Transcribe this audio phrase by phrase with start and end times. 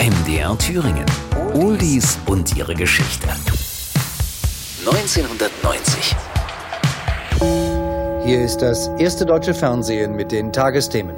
[0.00, 1.04] MDR Thüringen.
[1.52, 3.28] Oldies und ihre Geschichte.
[4.86, 6.16] 1990.
[8.24, 11.14] Hier ist das erste deutsche Fernsehen mit den Tagesthemen.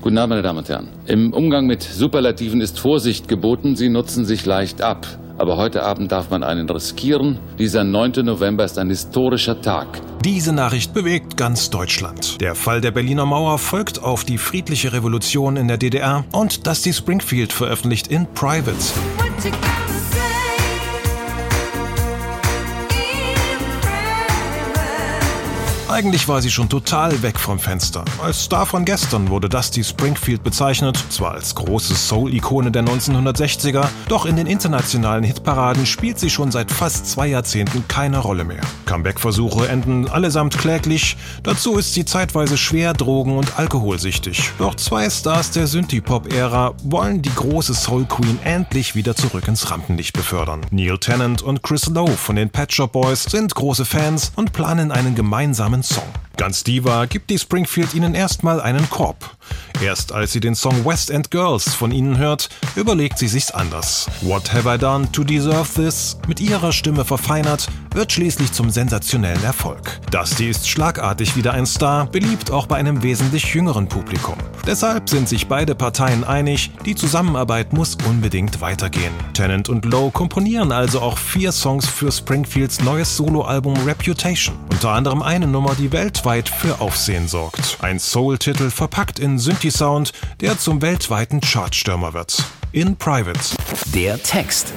[0.00, 0.88] Guten Abend, meine Damen und Herren.
[1.04, 5.06] Im Umgang mit Superlativen ist Vorsicht geboten, sie nutzen sich leicht ab.
[5.38, 7.38] Aber heute Abend darf man einen riskieren.
[7.58, 8.24] Dieser 9.
[8.24, 10.00] November ist ein historischer Tag.
[10.24, 12.40] Diese Nachricht bewegt ganz Deutschland.
[12.40, 16.92] Der Fall der Berliner Mauer folgt auf die friedliche Revolution in der DDR und Dusty
[16.92, 18.76] Springfield veröffentlicht in Private.
[25.92, 28.06] Eigentlich war sie schon total weg vom Fenster.
[28.24, 34.24] Als Star von gestern wurde Dusty Springfield bezeichnet, zwar als große Soul-Ikone der 1960er, doch
[34.24, 38.62] in den internationalen Hitparaden spielt sie schon seit fast zwei Jahrzehnten keine Rolle mehr.
[38.86, 44.50] Comeback-Versuche enden allesamt kläglich, dazu ist sie zeitweise schwer drogen- und alkoholsüchtig.
[44.56, 50.62] Doch zwei Stars der Synthie-Pop-Ära wollen die große Soul-Queen endlich wieder zurück ins Rampenlicht befördern.
[50.70, 54.90] Neil Tennant und Chris Lowe von den Pet Shop Boys sind große Fans und planen
[54.90, 56.31] einen gemeinsamen Song.
[56.36, 59.36] Ganz diva gibt die Springfield ihnen erstmal einen Korb.
[59.82, 64.06] Erst als sie den Song West End Girls von ihnen hört, überlegt sie sich's anders.
[64.20, 66.16] What Have I Done to Deserve This?
[66.28, 70.00] Mit ihrer Stimme verfeinert, wird schließlich zum sensationellen Erfolg.
[70.10, 74.36] Dusty ist schlagartig wieder ein Star, beliebt auch bei einem wesentlich jüngeren Publikum.
[74.66, 79.12] Deshalb sind sich beide Parteien einig, die Zusammenarbeit muss unbedingt weitergehen.
[79.34, 84.54] Tennant und Lowe komponieren also auch vier Songs für Springfields neues Soloalbum Reputation.
[84.70, 85.90] Unter anderem eine Nummer, die
[86.22, 87.78] weltweit für Aufsehen sorgt.
[87.80, 92.44] Ein Soul-Titel verpackt in Synthi-Sound, der zum weltweiten Chartstürmer wird.
[92.70, 93.40] In Private.
[93.92, 94.72] Der Text.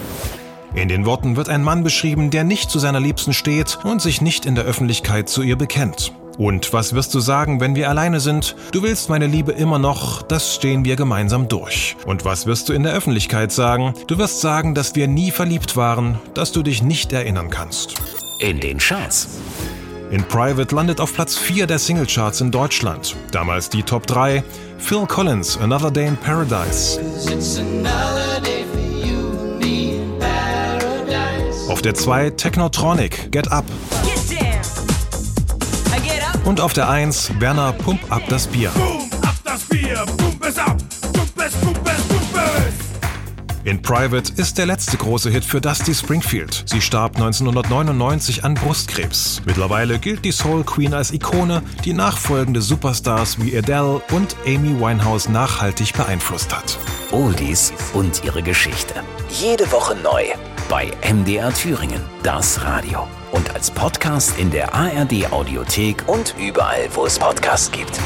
[0.74, 4.22] In den Worten wird ein Mann beschrieben, der nicht zu seiner Liebsten steht und sich
[4.22, 6.14] nicht in der Öffentlichkeit zu ihr bekennt.
[6.40, 8.56] Und was wirst du sagen, wenn wir alleine sind?
[8.72, 11.96] Du willst meine Liebe immer noch, das stehen wir gemeinsam durch.
[12.08, 13.94] Und was wirst du in der Öffentlichkeit sagen?
[14.08, 17.94] Du wirst sagen, dass wir nie verliebt waren, dass du dich nicht erinnern kannst.
[18.40, 19.28] In den Charts.
[20.12, 23.16] In Private landet auf Platz 4 der Singlecharts in Deutschland.
[23.32, 24.44] Damals die Top 3.
[24.78, 27.00] Phil Collins, Another Day in Paradise.
[31.70, 33.66] Auf der 2 Technotronic, Get Up.
[36.46, 38.70] Und auf der 1 Werner Pump Up das Bier.
[38.76, 40.64] Boom, ab das Bier, pump es es,
[41.12, 42.15] pump es, pump es.
[43.66, 46.66] In Private ist der letzte große Hit für Dusty Springfield.
[46.68, 49.42] Sie starb 1999 an Brustkrebs.
[49.44, 55.30] Mittlerweile gilt die Soul Queen als Ikone, die nachfolgende Superstars wie Adele und Amy Winehouse
[55.30, 56.78] nachhaltig beeinflusst hat.
[57.12, 58.94] Oldies und ihre Geschichte.
[59.32, 60.26] Jede Woche neu
[60.70, 63.08] bei MDR Thüringen, das Radio.
[63.32, 68.00] Und als Podcast in der ARD Audiothek und überall, wo es Podcasts gibt.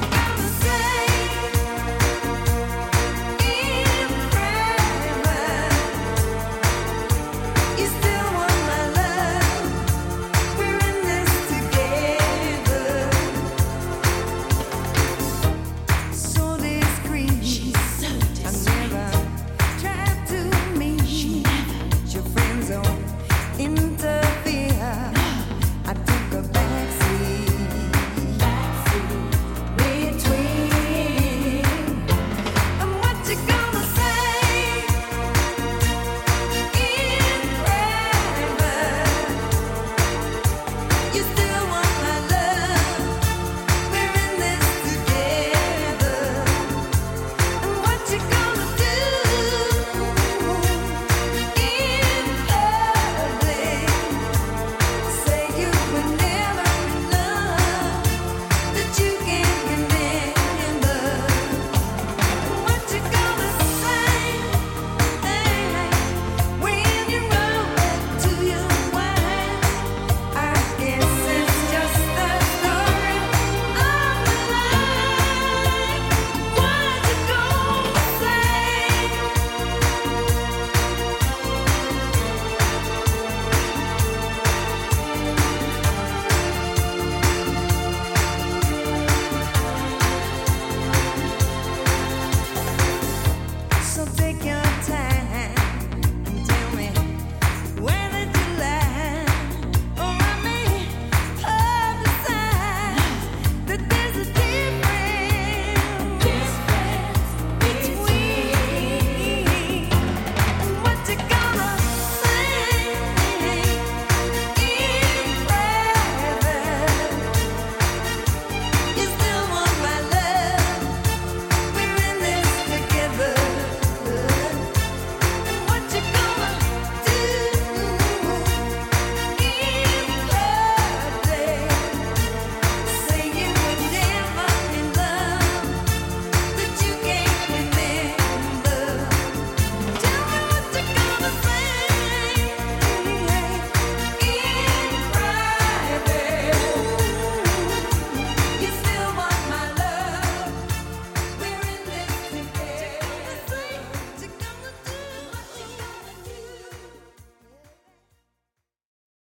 [0.00, 0.25] to go.